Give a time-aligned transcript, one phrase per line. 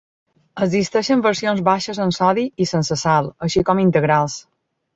[0.65, 4.43] Existeixen versions baixes en sodi i sense sal, així com integrals.